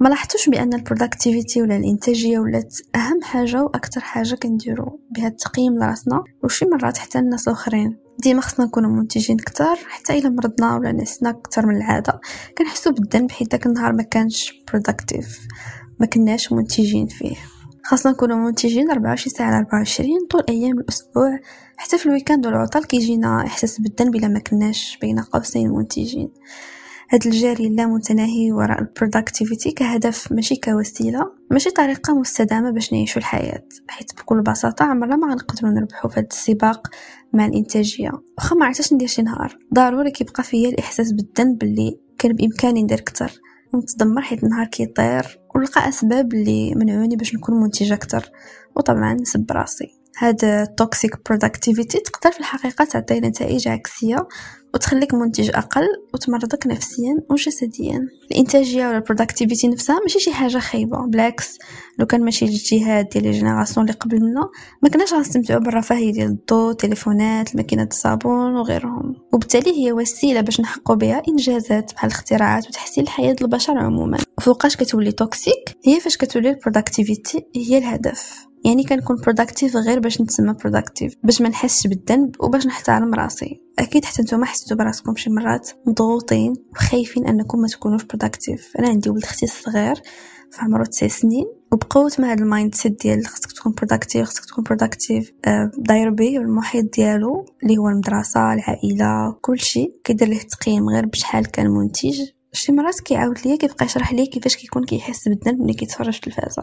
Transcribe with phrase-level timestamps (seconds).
[0.00, 5.78] ما لاحظتوش بأن ال productivity ولا الإنتاجية ولات أهم حاجة وأكثر حاجة كنديرو بها التقييم
[5.78, 7.98] لراسنا؟ وشي مرات حتى الناس الأخرين.
[8.18, 12.20] ديما خصنا نكونوا منتجين كتر حتى إلا مرضنا ولا نسنا كتر من العادة.
[12.58, 15.38] كنحسوا بالذنب حيت داك النهار ما كانش productive
[16.00, 17.36] ما كناش منتجين فيه.
[17.84, 21.38] خاصنا نكونوا منتجين 24 ساعة على 24 طول أيام الأسبوع.
[21.76, 26.28] حتى في ال weekend والعطل كيجينا إحساس بالذنب إلا ما كناش بين قوسين منتجين
[27.10, 33.62] هاد الجري اللامتناهي وراء ال productivity كهدف ماشي كوسيلة ماشي طريقة مستدامة باش نعيشوا الحياة
[33.88, 36.88] حيت بكل بساطة عمرنا ما غنقدروا نربحوا في هاد السباق
[37.32, 38.10] مع الإنتاجية.
[38.38, 42.98] واخا ما عرفتش ندير شي نهار ضروري كيبقى فيا الإحساس بالذنب اللي كان بإمكاني ندير
[42.98, 43.32] أكثر
[43.74, 48.30] ونتدمر حيت النهار كيطير ونلقى أسباب اللي منعوني باش نكون منتجه أكثر
[48.76, 49.88] وطبعا نسب راسي.
[50.18, 54.28] هاد ال toxic productivity تقدر في الحقيقة تعطي نتائج عكسية
[54.76, 58.08] وتخليك منتج أقل وتمرضك نفسيا وجسديا.
[58.30, 61.06] الإنتاجية ولا ال productivity نفسها ماشي شي حاجة خايبة.
[61.06, 61.58] بالعكس
[61.98, 64.48] لو كان ماشي الاجتهاد ديال ال génération اللي قبل منا
[64.82, 69.14] ما كناش غنستمتعوا بالرفاهية ديال الضو تليفونات الماكينات الصابون وغيرهم.
[69.32, 74.18] وبالتالي هي وسيلة باش نحققوا بها إنجازات بحال الاختراعات وتحسين الحياة البشر عموما.
[74.40, 78.46] فوقاش كتولي toxic هي فاش كتولي ال productivity هي الهدف.
[78.64, 83.65] يعني كنكون productive غير باش نتسمى productive باش ما نحسش بالذنب وباش نحترم راسي.
[83.78, 89.10] أكيد حتى نتوما حسيتوا براسكم شي مرات مضغوطين وخايفين أنكم ما تكونوش productive أنا عندي
[89.10, 90.02] ولد أختي الصغير
[90.58, 95.32] عمره تسع سنين وبقوة ما هاد ال mindset ديال خصك تكون productive خصك تكون productive
[95.44, 101.46] آه، داير بيه والمحيط ديالو اللي هو المدرسة العائلة كلشي كيدير ليه التقييم غير بشحال
[101.46, 102.20] كان منتج.
[102.52, 106.62] شي مرات كيعاود ليا كيبقى يشرح لي كيفاش كيكون كيحس بالذنب ملي كيتفرج في التلفازة.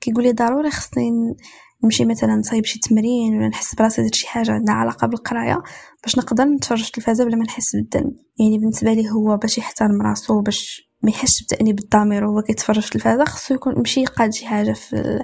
[0.00, 1.36] كيقول لي ضروري خصني
[1.84, 5.62] نمشي مثلا نصايب شي تمرين ولا نحس براسي درت شي حاجة عندها علاقة بالقراية
[6.02, 8.12] باش نقدر نتفرج التلفازه بلا ما نحس بالذنب.
[8.40, 12.86] يعني بالنسبة لي هو باش يحترم راسو باش ما يحسش بتانيب الضمير وهو كيتفرج في
[12.86, 15.22] التلفازه خصو يكون مشي يقاد شي حاجة في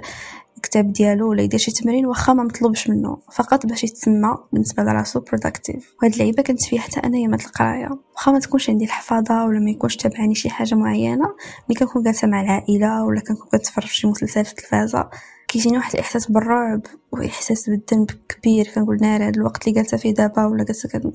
[0.57, 3.17] الكتاب ديالو ولا يدير شي تمرين واخا ما مطلوبش منه.
[3.33, 7.89] فقط باش يتسمى بالنسبة لراسو productive وهاد اللعيبة كنت فيها حتى أنا يامات القراية.
[8.15, 11.25] واخا ما تكونش عندي الحفاظة ولا ما يكونش تابعني شي حاجة معينة
[11.69, 15.09] ملي كنكون جالسة مع العائلة ولا كنكون كنتفرج شي مسلسل في التلفازه
[15.47, 18.71] كيجيني واحد الإحساس بالرعب وإحساس بالذنب كبير.
[18.75, 21.11] كنقول ناري هاد الوقت اللي جالسة فيه دابا ولا جالسة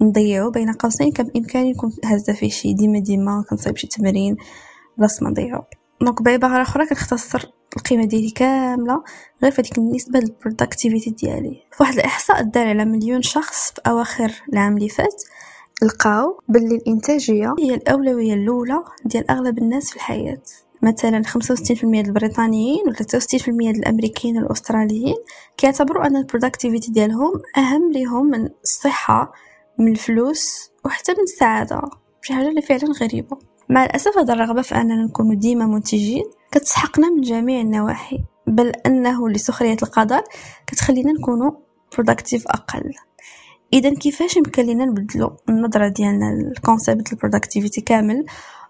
[0.00, 4.36] نضيعو بين قوسين كان بإمكاني نكون هازة فيه شي ديما ديما كنصايب شي تمرين
[4.98, 5.62] بلاص ما نضيعو.
[6.00, 9.02] donc بعبارة أخرى كنختصر القيمة ديالي كاملة
[9.42, 11.62] غير في ديك النسبة لل productivity ديالي.
[11.72, 15.22] فواحد الإحصاء دار على مليون شخص في أواخر العام اللي فات
[15.82, 20.42] لقاو باللي الإنتاجية هي الأولوية الأولى ديال أغلب الناس في الحياة.
[20.82, 25.16] مثلا 65% البريطانيين و 63% الأمريكيين والاستراليين
[25.56, 29.32] كيعتبروا أن ال productivity ديالهم أهم ليهم من الصحة
[29.78, 31.80] من الفلوس وحتى من السعادة
[32.22, 33.38] شي حاجة اللي فعلا غريبة.
[33.68, 39.28] مع الأسف هذا الرغبة في أننا نكون ديما منتجين كتسحقنا من جميع النواحي بل أنه
[39.28, 40.22] لسخرية القدر
[40.66, 41.50] كتخلينا نكونوا
[41.92, 42.94] productive أقل.
[43.72, 48.26] اذا كيفاش يمكن لينا نبدلو النظرة ديالنا لل concept ال productivity كامل؟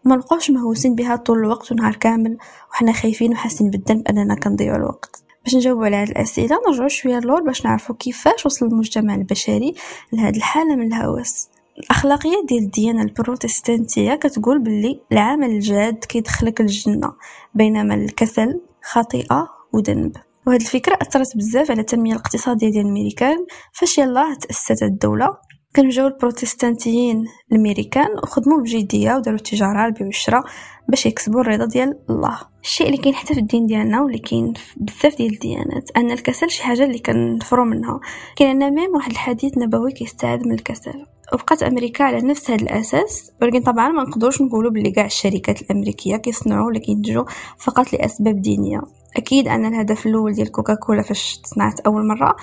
[0.06, 2.36] وما نبقاوش مهووسين بها طول الوقت ونهار كامل
[2.70, 5.22] وحنا خايفين وحاسين بالذنب أننا كنضيعوا الوقت.
[5.44, 9.74] باش نجاوبوا على هذه الأسئلة نرجعوا شوية للور باش نعرفوا كيفاش وصل المجتمع البشري
[10.12, 11.48] لهذه الحالة من الهوس.
[11.78, 17.12] الأخلاقية ديال الديانة البروتستانتية كتقول باللي العمل الجاد كيدخلك الجنة
[17.54, 20.16] بينما الكسل خطيئه وذنب.
[20.46, 25.36] وهذه الفكرة أثرت بزاف على التنمية الاقتصادية ديال الميريكان فاش يلاه تأسست الدولة؟
[25.74, 30.44] كانوا جاو البروتستانتيين الأمريكان وخدموا بجدية وداروا التجارة البيع والشراء
[30.88, 32.38] باش يكسبوا الرضا ديال الله.
[32.62, 36.62] الشيء اللي كاين حتى في الدين ديالنا واللي كاين بزاف ديال الديانات أن الكسل شي
[36.62, 38.00] حاجة اللي كنفروا منها.
[38.36, 41.06] كاين عندنا ميم واحد الحديث نبوي كيستعاد من الكسل.
[41.32, 46.16] وبقات أمريكا على نفس هذا الأساس ولكن طبعا ما نقدروش نقولوا بلي كاع الشركات الأمريكية
[46.16, 47.24] كيصنعوا ولا كينتجوا
[47.58, 48.82] فقط لأسباب دينية.
[49.16, 52.36] أكيد أن الهدف الأول ديال كوكاكولا فاش تصنعت أول مرة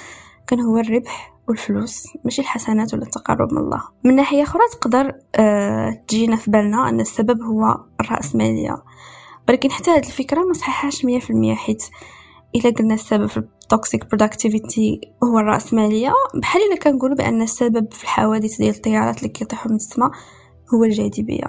[0.47, 3.81] كان هو الربح والفلوس ماشي الحسنات ولا التقرب من الله.
[4.03, 8.83] من ناحية أخرى تقدر أه تجينا في بالنا أن السبب هو الرأسمالية.
[9.49, 11.83] ولكن حتى هذه الفكرة ما صحيحاش مية في المية حيت
[12.55, 18.03] إلا قلنا السبب في ال toxic productivity هو الرأسمالية بحال إلا كنقولوا بأن السبب في
[18.03, 20.11] الحوادث ديال الطيارات اللي كيطيحوا من السماء
[20.73, 21.47] هو الجاذبية.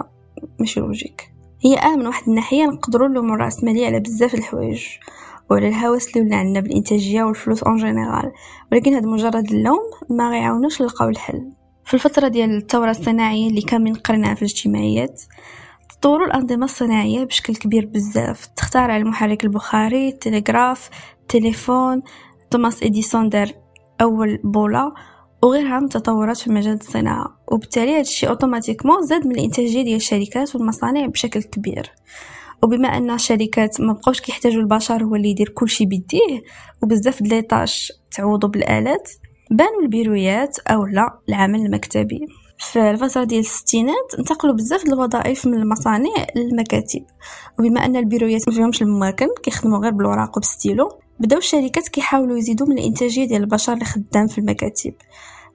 [0.59, 1.31] ماشي logique
[1.65, 4.85] هي آه من واحد الناحية نقدروا نلوموا الرأسمالية على بزاف الحوايج.
[5.49, 8.31] وعلى الهوس اللي ولا عندنا بالإنتاجية والفلوس en général
[8.71, 9.79] ولكن هذا مجرد اللوم
[10.09, 11.51] ما غيعاونوش نلقاو الحل.
[11.85, 15.21] في الفترة ديال الثورة الصناعية اللي كاملين قريناها في الاجتماعيات
[15.89, 18.45] تطوروا الأنظمة الصناعية بشكل كبير بزاف.
[18.45, 20.89] تخترع المحرك البخاري التلغراف
[21.21, 22.01] التليفون
[22.51, 23.51] توماس إديسون دار
[24.01, 24.93] أول بولا
[25.43, 27.37] وغيرها من التطورات في مجال الصناعة.
[27.51, 31.91] وبالتالي هذا الشيء أوتوماتيكمون زاد من الإنتاجية ديال الشركات والمصانع بشكل كبير.
[32.63, 36.43] وبما أن الشركات ما بقاوش كيحتاجوا البشر هو اللي يدير كل شيء بيديه
[36.83, 39.11] وبزاف د ليطاش تعوضوا بالآلات
[39.51, 42.19] بانوا البيرويات أو لا العمل المكتبي.
[42.59, 47.03] في الفترة ديال الستينات انتقلوا بزاف د الوظائف من المصانع للمكاتب.
[47.59, 50.89] وبما أن البيرويات ما فيهمش المواكن كيخدموا غير بالوراق وبستيلو
[51.19, 54.93] بداو الشركات كيحاولوا يزيدوا من الإنتاجية ديال البشر اللي خدام في المكاتب.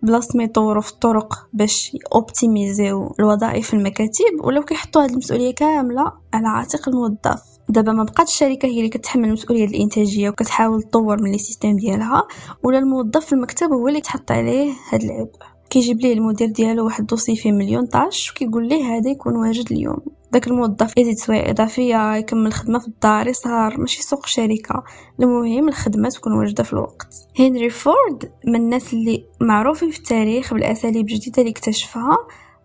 [0.03, 5.55] بلاصه ما يطوروا في الطرق باش optimis يو الوظائف في المكاتب ولاو كيحطوا هذه المسؤولية
[5.55, 7.43] كاملة على عاتق الموظف.
[7.69, 12.27] دابا ما بقات الشركة هي اللي كتحمل مسؤوليه الإنتاجية وكتحاول تطور من les systèmes ديالها
[12.63, 15.31] ولا الموظف في المكتب هو اللي تحط عليه هذا العبء
[15.71, 20.01] كيجيب ليه المدير ديالو واحد دوسي فيه مليون طاش وكيقول ليه هذا يكون واجد اليوم.
[20.33, 24.85] داك الموظف يزيد سوايع إضافية يكمل الخدمه في الدار يسهر ماشي سوق الشركة
[25.21, 27.15] المهم الخدمة تكون واجده في الوقت.
[27.39, 32.19] هنري فورد من الناس اللي معروفين في التاريخ بالأساليب الجديدة اللي اكتشفها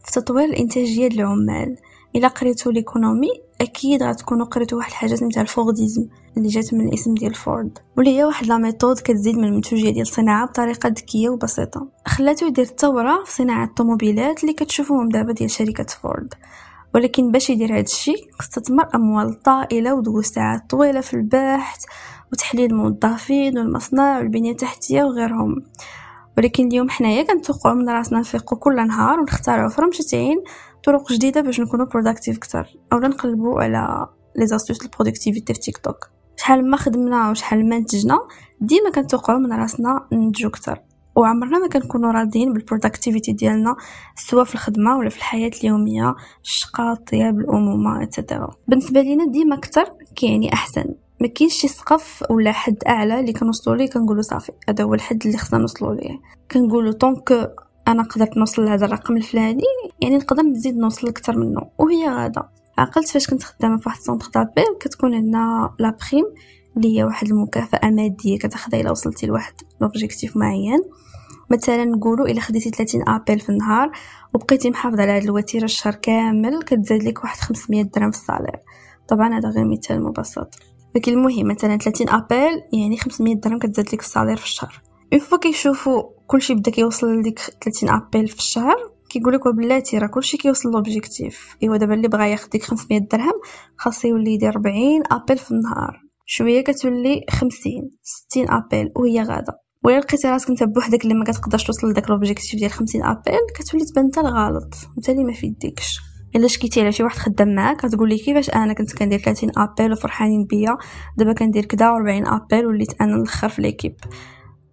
[0.06, 1.76] في تطوير الإنتاجية للعمال.
[2.16, 3.30] إلا قريتو ليكونومي
[3.62, 7.80] أكيد غتكونوا قريتو واحد الحاجة سميتها الفورديزم اللي جات من الاسم ديال فورد.
[7.98, 11.88] واللي هي واحد la méthode كتزيد من المنتوجية ديال الصناعه بطريقة ذكية وبسيطة.
[12.06, 16.34] خلاتو يدير الثورة في صناعة الطوموبيلات اللي كتشوفوهم دابا ديال شركة فورد.
[16.98, 21.86] ولكن باش يدير هذا الشيء استثمر اموال طائله ودوز ساعات طويلة في البحث
[22.32, 25.56] وتحليل الموظفين والمصنع والبنية التحتية وغيرهم.
[26.38, 30.44] ولكن اليوم حنايا كنتوقعوا من راسنا نفيقوا كل نهار ونختاروا في رمشتين
[30.84, 35.78] طرق جديدة باش نكونوا productive أكثر اولا نقلبوا على les astuces ال productivity في تيك
[35.78, 38.20] توك شحال ما خدمنا وشحال ما نتجنا
[38.62, 40.87] ديما كنتوقعوا من رأسنا ننتجو أكثر.
[41.18, 43.76] وعمرنا ما كنكونوا راضيين بال productivity ديالنا
[44.16, 49.56] سواء في الخدمة ولا في الحياة اليومية الشقا الطياب الأمومة et cetera بالنسبة لينا ديما
[49.56, 49.86] أكثر
[50.16, 50.86] كيعني أحسن.
[51.22, 55.26] ما كاينش شي سقف ولا حد أعلى اللي كنوصلوا ليه كنقولوا صافي هذا هو الحد
[55.26, 56.20] اللي خصنا نوصلوا ليه.
[56.52, 57.52] كنقولوا donc
[57.88, 59.64] أنا قدرت نوصل لهذا الرقم الفلاني
[60.02, 61.62] يعني نقدر نزيد نوصل أكثر منه.
[61.78, 64.00] وهي غاده عقلت فاش كنت خدامة في واحد
[64.36, 66.26] d'appels كتكون عندنا la prime
[66.78, 70.84] اللي هي واحد المكافأة مادية كتاخدها إلا وصلتي لواحد l'objectif معين.
[71.50, 73.92] مثلا نقولوا إلا خديتي 30 appels في النهار
[74.34, 78.56] وبقيتي محافظة على هذه الوتيرة الشهر كامل كتزاد لك واحد 500 درهم في ال salaire.
[79.08, 80.56] طبعا هذا غير مثال مبسط.
[80.96, 84.82] لكن المهم مثلا 30 appels يعني 500 درهم كتزاد لك في ال salaire في الشهر.
[85.14, 88.76] une fois كيشوفوا كلشي بدا كيوصل لديك 30 appels في الشهر
[89.10, 93.34] كيقول لك وبلاتي راه كلشي كيوصل l'objectif إيوا دابا اللي بغا ياخذ ديك 500 درهم
[93.78, 94.76] خاص يولي يدير 40
[95.12, 96.02] appels في النهار.
[96.26, 101.64] شوية كتولي 50 60 appels وهي غاده ولا لقيتي راسك انت بوحدك اللي ما كتقدرش
[101.64, 104.74] توصل لذاك l'objectif ديال 50 appels كتولي تبان انت الغلط.
[104.98, 106.00] انت اللي ما في يديكش
[106.36, 109.92] إلا شكيتي على شي واحد خدام معاك غتقول لي كيفاش أنا كنت كندير 30 appels
[109.92, 110.78] وفرحانين بيا؟
[111.18, 113.96] دابا كندير كدا و40 appels وليت أنا الآخر في l'équipe.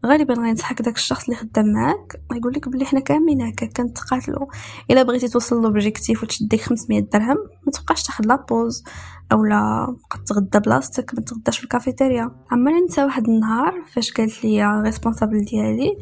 [0.04, 2.20] غالبا غينصحك داك الشخص اللي خدام معاك.
[2.32, 4.46] غيقول لك بلي حنا كاملين هكا كنتقاتلوا
[4.90, 7.36] إلا بغيتي توصل l'objectif وتشديك 500 درهم
[7.66, 8.84] ما تبقاش تاخذ la pause
[9.32, 9.96] أولا
[10.26, 12.30] تغدى بلاصتك ما تغداش في الكافيتيريا.
[12.50, 15.96] عمرني ننسى واحد النهار فاش قالت لي responsable ديالي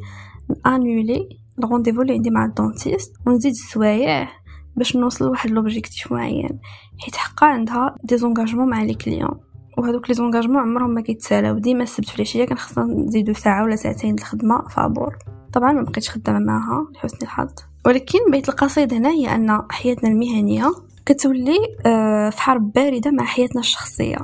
[0.66, 1.28] annuler
[1.58, 4.28] ال rendez-vous اللي عندي مع ال dentiste ونزيد السوايع
[4.76, 6.60] باش نوصل لواحد l'objectif معين.
[6.98, 11.58] حيت حقا عندها des engagements مع les clients وهذوك les engagements عمرهم ما كيتسالاو.
[11.58, 15.16] ديما السبت في العشية كان خصنا نزيدو ساعة ولا ساعتين الخدمه فابور.
[15.52, 17.50] طبعا ما بقيتش خدامة معاها لحسن الحظ.
[17.86, 20.72] ولكن بيت القصيد هنا هي أن حياتنا المهنية
[21.06, 24.18] كتولي آه، في حرب باردة مع حياتنا الشخصية.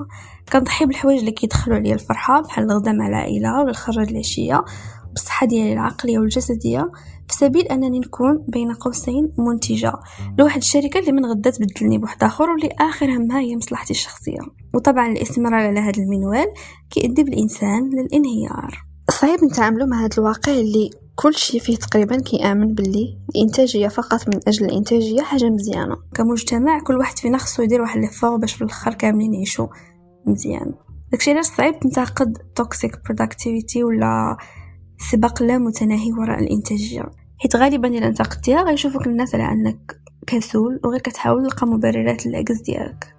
[0.53, 4.65] كنضحي بالحوايج اللي كيدخلوا عليا الفرحة بحال الغدا مع العائلة ولا الخرج العشية.
[5.13, 6.91] بالصحة ديالي العقلية والجسدية.
[7.29, 9.93] في سبيل أنني نكون بين قوسين منتجة.
[10.39, 14.41] لواحد الشركة اللي من غدا تبدلني بواحد آخر واللي آخر همها هي مصلحتي الشخصية.
[14.75, 16.47] وطبعا الاستمرار على هذا المنوال
[16.91, 18.85] كيؤدي بالإنسان للإنهيار.
[19.11, 24.41] صعيب نتعاملوا مع هذا الواقع اللي كل شيء فيه تقريبا كيآمن باللي الإنتاجية فقط من
[24.49, 25.97] أجل الإنتاجية حاجة مزيانة.
[26.15, 29.67] كمجتمع كل واحد فينا خصو يدير واحد l'effort باش في الآخر كاملين يعيشوا
[30.27, 30.75] مزيان.
[31.13, 34.37] داكشي علاش صعيب تنتقد toxic productivity ولا
[34.99, 41.01] سباق لا متناهي وراء الانتاجيه حيت غالبا الا انتقدتيها غيشوفوك الناس على أنك كسول وغير
[41.01, 43.15] كتحاول تلقى مبررات للعجز ديالك.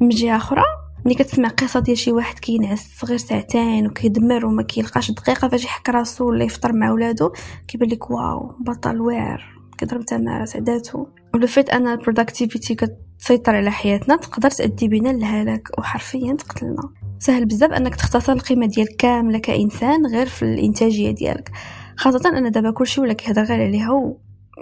[0.00, 0.62] من جهة أخرى
[1.04, 5.88] ملي كتسمع قصة ديال شي واحد كينعس غير ساعتين وكيدمر وما كيلقاش دقيقة فاش يحك
[5.88, 7.32] راسو ولا يفطر مع ولادو
[7.68, 9.44] كيبان لك wow بطل واعر
[9.78, 15.08] كيضرب تمارة سعداتو و le fait أن ال productivity كتسيطر على حياتنا تقدر تؤدي بنا
[15.08, 16.90] للهلاك وحرفيا تقتلنا.
[17.18, 21.50] سهل بزاف انك تختصر القيمة ديالك كاملة كإنسان غير في الإنتاجية ديالك.
[21.96, 23.90] خاصة أن دابا كلشي ولا كيهضر غير عليها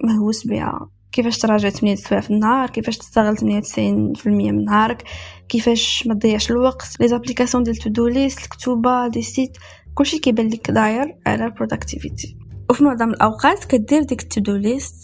[0.04, 0.90] ومهووس بها.
[1.12, 5.02] كيفاش تراجع 8 سوايع في النهار؟ كيفاش تستغل 98% من نهارك؟
[5.48, 9.56] كيفاش ما تضيعش الوقت؟ les applications ديال to-do list الكتوبة des sites
[9.94, 12.36] كلشي كيبان لك داير على ال productivity
[12.70, 14.94] وفي معظم الأوقات كدير ديك to-do list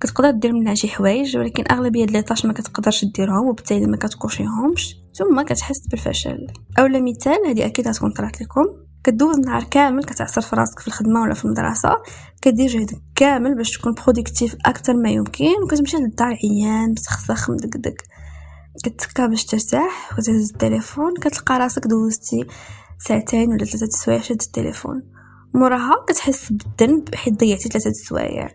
[0.00, 3.96] كتقدر دير منها شي حوايج ولكن أغلبية ديال les tâches ما كتقدرش ديرهم وبالتالي ما
[3.96, 6.46] كتكوشيهمش ثم كتحس بالفشل.
[6.78, 8.64] اولا مثال هذه أكيد غتكون طرات لكم.
[9.04, 11.90] كدوز نهار كامل كتعصر في راسك في الخدمة ولا في المدرسة
[12.42, 17.94] كدير جهدك كامل باش تكون productive أكثر ما يمكن وكتمشي للدار عيان مسخسخ مدقدق.
[18.84, 22.46] كتكا باش ترتاح وتهز التليفون كتلقى راسك دوزتي
[22.98, 25.02] ساعتين ولا ثلاثة سوايع شد التليفون.
[25.54, 28.48] موراها كتحس بالذنب حيت ضيعتي ثلاثة سوايع.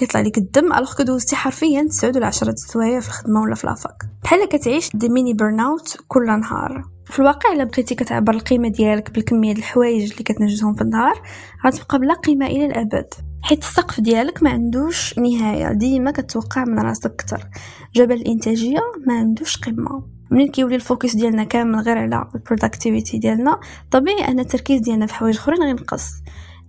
[0.00, 3.66] كيطلع لك الدم alors que دوزتي حرفيا 9 ولا 10 سوايع في الخدمة ولا في
[3.66, 6.84] la fac بحال كتعيش des mini burn-out كل نهار.
[7.06, 11.22] في الواقع إلا بغيتي كتعبر القيمة ديالك بالكمية ديال الحوايج اللي كتنجزهم في النهار
[11.66, 13.14] غتبقى بلا قيمة إلى الأبد.
[13.42, 17.48] حيت السقف ديالك ما عندوش نهاية ديما كتوقع من راسك أكثر
[17.94, 20.02] جبل الإنتاجية ما عندوش قمة.
[20.30, 25.06] منين كيولي ال focus ديالنا كامل غير على ال productivity ديالنا طبيعي أن التركيز ديالنا
[25.06, 26.10] في حوايج أخرين غينقص.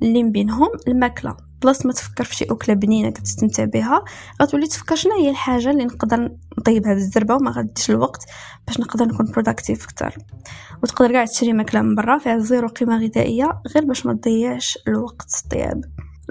[0.01, 1.37] اللي بينهم الماكلة.
[1.61, 4.03] بلاص ما تفكر في شي أكلة بنينة كتستمتع بها
[4.41, 6.29] غتولي تفكر شنو هي الحاجة اللي نقدر
[6.59, 8.25] نطيبها بالزربة وما غاديش الوقت
[8.67, 10.17] باش نقدر نكون productive أكثر
[10.83, 15.41] وتقدر كاع تشري ماكلة من برا فيها zéro قيمة غذائية غير باش ما تضيعش الوقت
[15.43, 15.81] الطياب.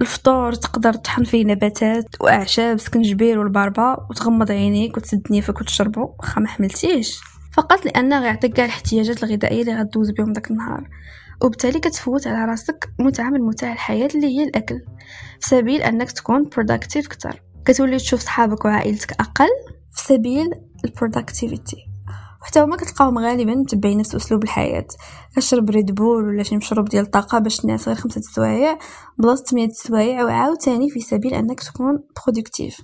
[0.01, 6.15] الفطور تقدر تطحن فيه نباتات وأعشاب سكنجبير والباربا وتغمض عينيك وتسد نيفك وتشربو.
[6.19, 7.21] واخا ما حملتيش.
[7.53, 10.89] فقط لأنه غيعطيك كاع الاحتياجات الغذائية اللي غدوز بهم داك النهار.
[11.43, 14.81] وبالتالي كتفوت على راسك متعة من متاع الحياة اللي هي الأكل.
[15.41, 19.49] في سبيل أنك تكون productive كتر كتولي تشوف صحابك وعائلتك أقل
[19.93, 20.51] في سبيل
[20.85, 21.77] ال productivity
[22.43, 24.87] وحتى هما كتلقاهم غالبا متبعين نفس أسلوب الحياة.
[25.37, 28.79] كشرب Red Bull ولا شي مشروب ديال الطاقه باش تنعس غير خمسة سوايع
[29.19, 32.81] بلاصة 8 سوايع وعاوتاني في سبيل أنك تكون productive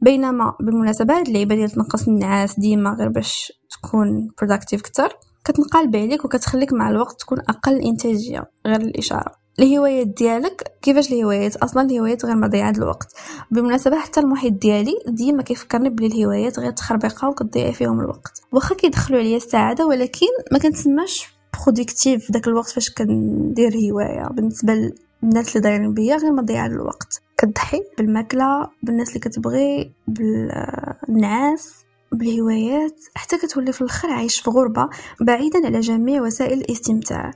[0.00, 6.24] بينما بالمناسبه هاد اللعيبه ديال تنقص النعاس ديما غير باش تكون productive كتر كتنقلب عليك
[6.24, 9.32] وكتخليك مع الوقت تكون أقل إنتاجية غير الإشارة.
[9.60, 13.12] الهوايات ديالك كيفاش الهوايات؟ أصلا الهوايات غير مضيعة الوقت.
[13.50, 18.42] بالمناسبة حتى المحيط ديالي ديما كيفكرني بلي الهوايات غير تخربيقة وكتضيع فيهم الوقت.
[18.52, 21.26] واخا كيدخلوا عليا السعادة ولكن ما كنتسماش
[21.64, 24.28] productive في داك الوقت فاش كندير هواية.
[24.30, 27.22] بالنسبة للناس اللي دايرين بيا غير مضيعة الوقت.
[27.38, 34.88] كتضحي بالماكلة بالناس اللي كتبغي بالنعاس بالهوايات حتى كتولي في الآخر عايش في غربة
[35.20, 37.30] بعيدا على جميع وسائل الاستمتاع.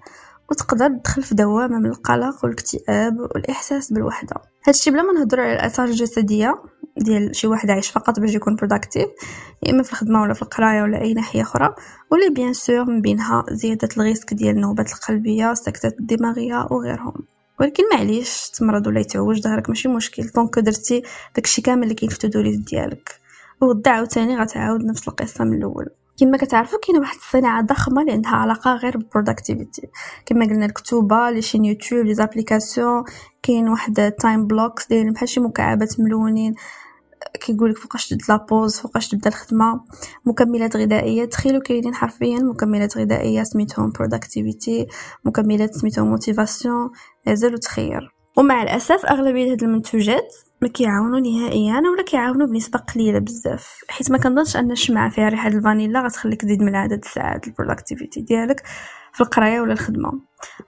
[0.50, 4.36] وتقدر تدخل في دوامة من القلق والاكتئاب والإحساس بالوحدة.
[4.66, 6.62] هادشي بلا ما نهضر على الآثار الجسدية
[6.96, 9.08] ديال شي واحد عايش فقط باش يكون productive
[9.62, 11.74] يا إما في الخدمة ولا في القراية ولا أي ناحية أخرى
[12.10, 17.14] واللي bien sûr من بينها زيادة ال risque ديال النوبات القلبية السكتات الدماغية وغيرهم.
[17.62, 20.28] ولكن معليش تمرض ولا يتعوج ظهرك ماشي مشكل.
[20.28, 21.02] donc درتي
[21.34, 23.20] داكشي كامل اللي كاين في to-do ديالك.
[23.60, 25.88] وغدا عاوتاني غتعاود نفس القصة من الأول.
[26.20, 29.88] كما كتعرفوا كاينة واحد الصناعة ضخمة اللي عندها علاقة غير بال productivity
[30.26, 33.04] كما قلنا الكتوبة les chaînes YouTube les applications
[33.42, 36.54] كاين واحد time blocks دايرين بحال شي مكعبات ملونين.
[37.40, 39.80] كيقولك فوقاش تبدا la pause فوقاش تبدا الخدمة.
[40.26, 44.86] مكملات غذائية تخيلوا كاينين حرفيا مكملات غذائية سميتهم productivity
[45.24, 46.90] مكملات سميتهم motivation
[47.28, 48.14] زالو تخير.
[48.36, 53.80] ومع الأسف أغلبية هاد المنتوجات ما كيعاونوا نهائيا ولا كيعاونوا بنسبة قليلة بزاف.
[53.88, 58.20] حيت ما كنظنش أن الشمعة فيها ريحة الفانيلا غتخليك تزيد من عدد الساعات ال productivity
[58.20, 58.62] ديالك
[59.12, 60.12] في القراية ولا الخدمة.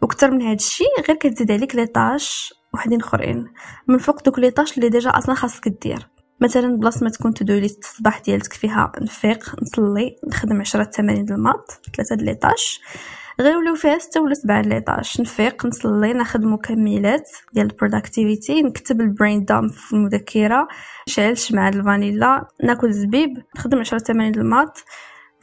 [0.02, 3.47] وكثر من هذا الشيء غير كتزيد عليك les tâches وحدين أخرين.
[3.88, 6.13] من فوق دوك les tâches اللي ديجا أصلا خاصك دير.
[6.41, 11.40] مثلا بلاصة ما تكون to-do list الصباح ديالك فيها نفيق نصلي نخدم عشرة تمارين ال
[11.40, 12.81] maths ثلاثة د les tâches
[13.41, 18.62] غير ولاو فيها ستة ولا سبعة les tâches نفيق نصلي ناخد مكملات ديال ال productivity
[18.62, 20.69] نكتب ال brain dump في المذكره
[21.09, 24.85] نشعل شمعة الفانيلا ناكل زبيب نخدم عشرة تمارين ال maths.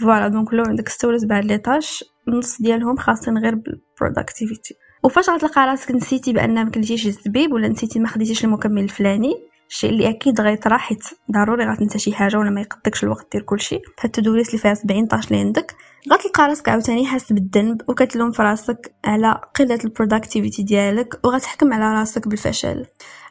[0.02, 4.76] voilà donc لو عندك ستة ولا سبعة les tâches نص ديالهم خاصين غير بال productivity
[5.04, 9.90] وفاش غتلقى راسك نسيتي بان ما كليتيش الزبيب ولا نسيتي ما خديتيش المكمل الفلاني الشيء
[9.90, 14.06] اللي أكيد غيطرا حيت ضروري غتنسى شي حاجة ولا ما يقدكش الوقت دير كلشي بحال
[14.06, 15.76] ال to-do list اللي فيها 70 tâche اللي عندك
[16.14, 22.00] غتلقى راسك عاوتاني حاس بالذنب وكتلوم في راسك على قلة ال productivity ديالك وغتحكم على
[22.00, 22.86] راسك بالفشل.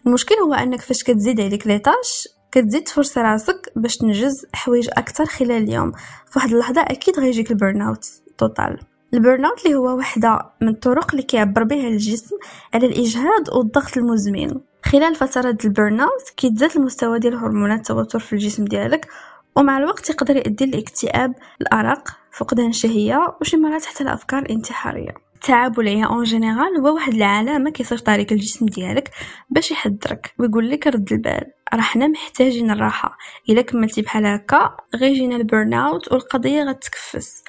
[0.06, 5.26] المشكل هو أنك فاش كتزيد عليك les tâches كتزيد تفرص راسك باش تنجز حوايج أكثر
[5.26, 5.92] خلال اليوم.
[6.26, 8.07] في واحد اللحظة أكيد غيجيك ال burnout
[8.38, 8.78] total
[9.14, 12.37] ال burnout اللي هو وحدة من الطرق اللي كيعبر بها الجسم
[12.75, 14.70] على الإجهاد والضغط المزمن.
[14.84, 19.08] خلال فترات ال burnout كيتزاد المستوى ديال هرمونات التوتر في الجسم ديالك
[19.56, 26.06] ومع الوقت يقدر يؤدي لاكتئاب الأرق فقدان الشهيه وشي مرات حتى الافكار الانتحاريه التعب والعيا
[26.07, 29.10] en général هو واحد العلامة كيصيفط عليك الجسم ديالك
[29.50, 31.44] باش يحذرك ويقول لك رد البال
[31.75, 33.18] راه حنا محتاجين الراحه
[33.49, 37.42] إلا كملتي بحال هكا غيجينا ال burnout والقضية غتكفس.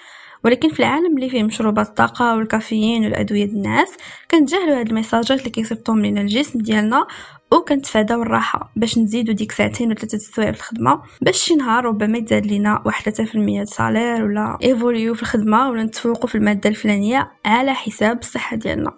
[0.43, 3.89] ولكن في العالم اللي فيه مشروبات الطاقة والكافيين والأدوية الناس
[4.31, 7.07] كنتجاهلوا هاد الميساجات اللي كيصيفطهم لنا الجسم ديالنا
[7.51, 12.17] وكنتفاداو الراحة باش نزيدو ديك ساعتين ولا ثلاثة سوايع في الخدمة باش شي نهار ربما
[12.17, 17.73] يتزاد لينا واحد 3% salaire ولا évoluer في الخدمة ولا نتفوقوا في المادة الفلانية على
[17.73, 18.91] حساب الصحة ديالنا.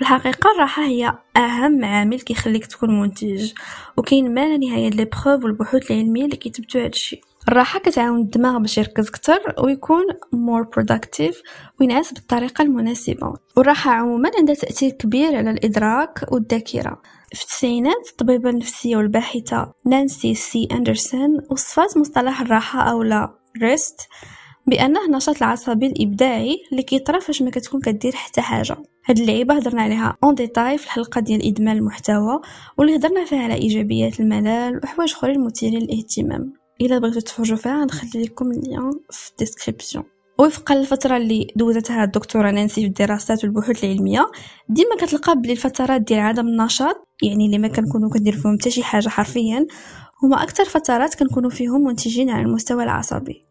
[0.00, 3.52] الحقيقة الراحة هي أهم عامل كيخليك تكون منتج
[3.96, 7.20] وكاين ما لا نهاية les preuves والبحوث العلمية اللي كيثبتوا هادشي.
[7.48, 11.34] الراحة كتعاون الدماغ باش يركز كتر ويكون more productive
[11.80, 13.34] وينعس بالطريقة المناسبة.
[13.56, 17.02] والراحة عموما عندها تأثير كبير على الإدراك والذاكرة.
[17.34, 24.00] في التسعينات الطبيبة النفسية والباحثة نانسي سي أندرسون وصفات مصطلح الراحة أو لا rest
[24.66, 28.76] بأنه النشاط العصبي الإبداعي اللي كيطرا فاش ما كتكون كدير حتى حاجة.
[29.06, 32.40] هاد اللعيبة هضرنا عليها en détail في الحلقة ديال ادمان المحتوى
[32.78, 36.57] واللي هضرنا فيها على إيجابيات الملل وحوايج أخرين مثيرين للاهتمام.
[36.80, 40.04] إلا بغيتو تفرجوا فيها نخلي لكم ال lien في ال description.
[40.38, 44.30] وفقا للفترة اللي دوزتها الدكتورة نانسي في الدراسات والبحوث العلمية
[44.68, 48.82] ديما كتلقى بلي الفترات ديال عدم النشاط يعني اللي ما كنكونوا كندير فيهم حتى شي
[48.82, 49.66] حاجة حرفيا
[50.22, 53.46] هما أكثر فترات كنكونوا فيهم منتجين على المستوى العصبي.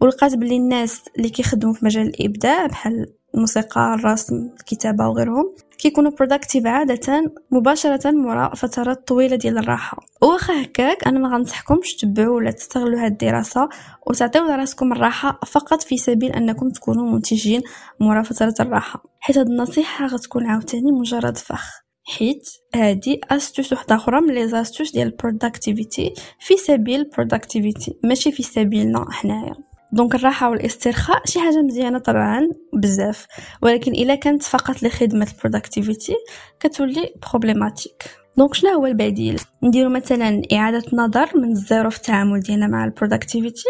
[0.00, 6.66] ولقات بلي الناس اللي كيخدموا في مجال الإبداع بحال الموسيقى الرسم الكتابة وغيرهم كيكونوا productive
[6.66, 9.98] عادة مباشرة وراء فترات طويلة ديال الراحة.
[10.22, 13.68] واخا هكاك أنا ما غنصحكمش تتبعوا ولا تستغلوا هاد الدراسة
[14.06, 17.62] وتعطيو لراسكم الراحة فقط في سبيل أنكم تكونوا منتجين
[18.00, 19.02] مورا فتره الراحة.
[19.20, 21.86] حيت هاد النصيحة غتكون عاوتاني مجرد فخ.
[22.04, 27.98] حيت هادي astuce وحدة أخرى من les astuces ديال ال productivity في سبيل ال productivity
[28.04, 29.54] ماشي في سبيلنا حنايا.
[29.92, 33.26] donc الراحة والاسترخاء شي حاجة مزيانة طبعا بزاف.
[33.62, 36.14] ولكن إلا كانت فقط لخدمة ال productivity
[36.60, 42.66] كتولي problématique donc شنو هو البديل؟ نديرو مثلا إعادة نظر من الزيرو في التعامل ديالنا
[42.66, 43.68] مع ال productivity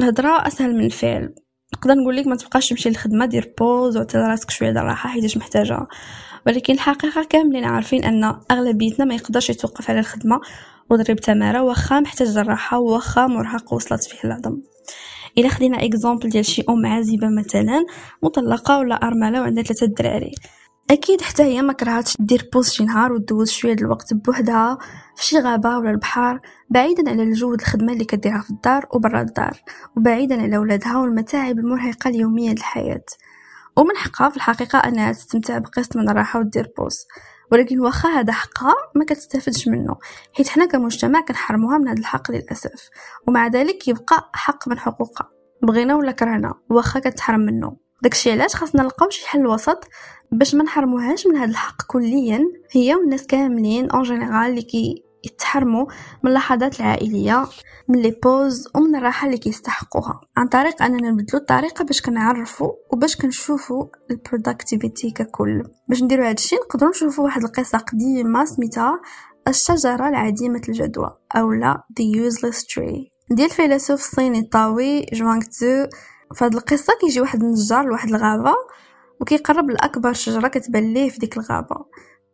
[0.00, 1.34] الهضرة أسهل من الفعل.
[1.74, 5.36] نقدر نقول لك ما تبقاش تمشي للخدمة دير pause وعطي راسك شوية د الراحة حيت
[5.36, 5.86] محتاجة.
[6.46, 10.40] ولكن الحقيقة كاملين عارفين أن أغلبيتنا ما يقدرش يتوقف على الخدمة
[10.90, 14.58] وضرب تماره واخا محتاج الراحه واخا مرهق وصلت فيه العظم
[15.38, 17.86] الا خدينا exemple ديال شي أم عازبة مثلا
[18.22, 20.34] مطلقة ولا أرملة وعندها ثلاثة دراري
[20.90, 24.78] أكيد حتى هي ما كرهاتش دير pause شي نهار ودوز شوية د الوقت بوحدها
[25.16, 29.60] في شي غابة ولا البحر بعيدا على الجو الخدمة اللي كديرها في الدار وبرا الدار
[29.96, 33.04] وبعيدا على ولادها والمتاعب المرهقة اليومية للحياة.
[33.76, 36.96] ومن حقها في الحقيقة أنها تستمتع بقسط من الراحة ودير pause
[37.52, 39.96] ولكن واخا هذا حقها ما كتستافدش منه
[40.32, 42.88] حيت حنا كمجتمع كنحرموها من هذا الحق للأسف.
[43.28, 45.30] ومع ذلك يبقى حق من حقوقها.
[45.62, 49.84] بغينا ولا كرهنا؟ واخا كتحرم منه داكشي علاش خاصنا نلقاو شي حل وسط
[50.32, 55.86] باش ما نحرموهاش من هذا الحق كليا هي والناس كاملين en général اللي كيتحرموا
[56.22, 57.46] من اللحظات العائلية
[57.88, 60.20] من les pauses ومن الراحة اللي كيستحقوها.
[60.36, 65.62] عن طريق أننا نبدلو الطريقة باش كنعرفوا وباش كنشوفوا ال productivity ككل.
[65.88, 69.00] باش نديرو هادشي نقدروا نشوفوا واحد القصة قديمة سميتها
[69.48, 73.16] الشجرة العديمة الجدوى اولا the useless tree.
[73.30, 75.86] ديال الفيلسوف الصيني الطاوي جوانغ تزو
[76.36, 78.54] فهاد القصة كيجي واحد النجار لواحد الغابة
[79.20, 81.76] وكيقرب لأكبر شجرة كتبان ليه في ديك الغابة.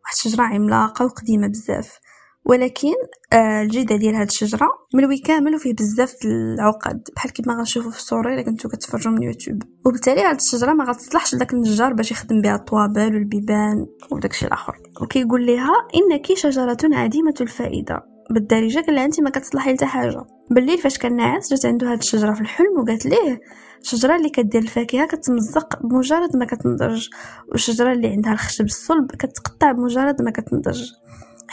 [0.03, 1.99] واحد الشجرة عملاقة وقديمة بزاف.
[2.45, 2.93] ولكن
[3.33, 7.09] آه، الجيدة ديال هاد الشجرة ملوي كامل وفيه بزاف العقد.
[7.15, 9.63] بحال كيما غنشوفو في الصورة إلا كنتو كتفرجوا من يوتيوب.
[9.85, 14.77] وبالتالي هاد الشجرة ما غتصلحش لداك النجار باش يخدم بها الطوابل والبيبان وداكشي الآخر.
[15.01, 18.03] وكيقول ليها انك شجرة عديمة الفائدة.
[18.29, 20.25] بالدارجة قال لها انت ما كتصلحي لتا حاجة.
[20.51, 23.41] بالليل فاش كان ناعس جات عنده هاد الشجرة في الحلم وقالت ليه
[23.81, 27.07] الشجرة اللي كدير الفاكهة كتمزق بمجرد ما كتنضج
[27.51, 30.91] والشجرة اللي عندها الخشب الصلب كتقطع بمجرد ما كتنضج.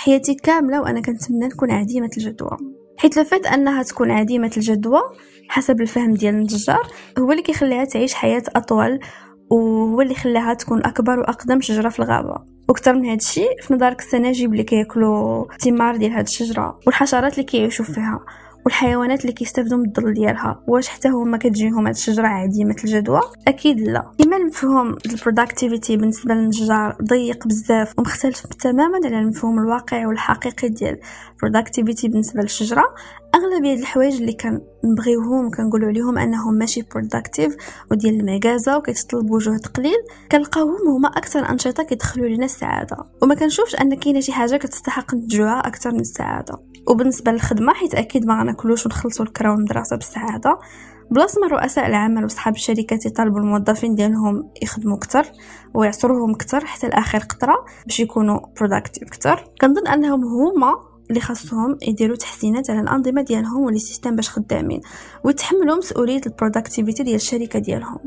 [0.00, 2.56] حياتي كاملة وأنا كنتمنى نكون عديمه الجدوى.
[2.98, 5.00] حيت لفات أنها تكون عديمه الجدوى
[5.48, 9.00] حسب الفهم ديال النجار هو اللي كيخليها تعيش حياة أطول
[9.50, 12.34] وهو اللي خلاها تكون أكبر وأقدم شجرة في الغابة.
[12.68, 17.84] وكثر من هادشي في نظرك السناجب اللي كياكلوا الثمار ديال هاد الشجرة والحشرات اللي كيعيشوا
[17.84, 18.20] فيها.
[18.64, 23.80] والحيوانات اللي كيستافدوا من الظل ديالها واش حتى هما كتجيهم هاد الشجرة عديمه الجدوى؟ أكيد
[23.80, 24.12] لا.
[24.18, 30.98] كما المفهوم ال productivity بالنسبة للنجار ضيق بزاف ومختلف تماما على المفهوم الواقعي والحقيقي ديال
[31.32, 32.84] ال productivity بالنسبة للشجرة.
[33.34, 37.56] أغلبية الحوايج اللي كنبغيوهم وكنقولوا عليهم أنهم ماشي productive
[37.90, 39.98] وديال الميغازا وكيتطلبوا جهد قليل
[40.32, 42.96] كنلقاوهم هما أكثر أنشطة كيدخلوا لنا السعادة.
[43.22, 46.58] وما كنشوفش أن كاينة شي حاجة كتستحق نتجوها أكثر من السعادة.
[46.88, 50.58] وبالنسبة للخدمة حيت أكيد ما غناكلوش ونخلصوا الكرا والمدرسة بالسعادة
[51.10, 55.26] بلاصة ما رؤساء العمل وصحاب الشركات يطالبوا الموظفين ديالهم يخدموا أكثر
[55.74, 59.44] ويعصروهم أكثر حتى لاخر قطره باش يكونوا productive أكثر.
[59.60, 64.80] كنظن أنهم هما اللي خاصهم يديروا تحسينات على الأنظمة ديالهم و les systèmes باش خدامين
[65.24, 67.98] ويتحملوا مسؤولية ال productivity ديال الشركة ديالهم.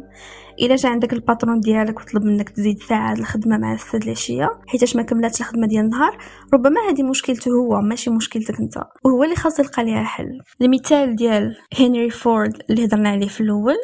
[0.62, 4.50] إلا جا عندك ال patron ديالك وطلب منك تزيد ساعات الخدمة مع الستة د العشية
[4.68, 6.18] حيتاش ما كملاتش الخدمة ديال النهار
[6.54, 8.78] ربما هذه مشكلته هو ماشي مشكلتك أنت.
[9.06, 10.42] وهو اللي خاص يلقى ليها حل.
[10.62, 13.76] المثال ديال هنري فورد اللي هضرنا عليه في الأول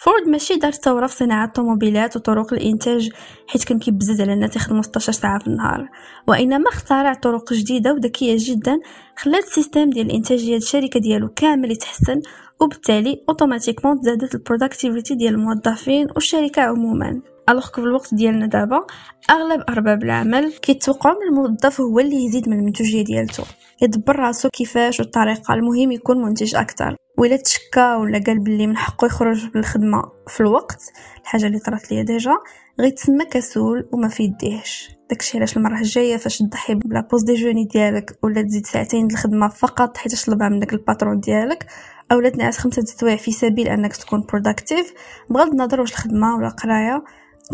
[0.00, 3.10] فورد ماشي دار ثورة في صناعة الطوموبيلات وطرق الإنتاج
[3.46, 5.88] حيت كان كيبزز على الناس يخدموا 16 ساعة في النهار.
[6.28, 8.80] وإنما اخترع طرق جديدة وذكية جدا
[9.16, 12.20] خلات ال système ديال الانتاجيه الشركة ديالو كامل يتحسن
[12.60, 17.20] وبالتالي automatiquement تزادت ال productivity ديال الموظفين والشركة عموما.
[17.48, 18.86] alors في الوقت ديالنا دابا
[19.30, 23.44] أغلب أرباب العمل كيتوقعوا من الموظف هو اللي يزيد من المنتوجية ديالته.
[23.82, 26.96] يدبر راسو كيفاش والطريقة المهم يكون منتج أكثر.
[27.18, 32.02] ولا تشكى ولا قال بلي من حقه يخرج بالخدمه في الوقت الحاجة اللي طرات ليا
[32.02, 32.32] déjà
[32.80, 34.90] غيتسمى كسول وما في يديهش.
[35.10, 39.48] داكشي علاش المره الجاية فاش تضحي ب la pause déjeuner ديالك ولا تزيد ساعتين الخدمة
[39.48, 41.66] فقط حيت طلبها منك ال patron ديالك
[42.12, 44.92] اولا تنعس خمسة سوايع في سبيل أنك تكون productive
[45.30, 47.04] بغض النظر واش الخدمة ولا قراية.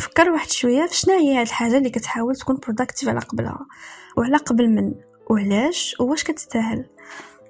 [0.01, 3.67] فكر واحد شوية في شنو هي هاد الحاجة اللي كتحاول تكون productive على قبلها.
[4.17, 4.95] وعلى قبل من؟
[5.31, 6.85] وعلاش؟ وواش كتستاهل؟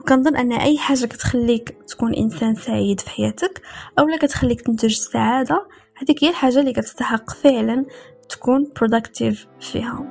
[0.09, 3.63] كنظن أن أي حاجة كتخليك تكون إنسان سعيد في حياتك
[3.99, 7.85] اولا كتخليك تنتج السعادة هذيك هي الحاجة اللي كتستحق فعلا
[8.29, 10.05] تكون productive فيها.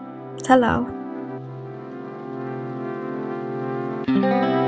[0.44, 0.86] تهلاو
[4.06, 4.63] thank you